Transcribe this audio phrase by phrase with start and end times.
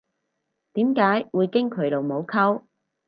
[0.73, 2.63] 點解會經佢老母溝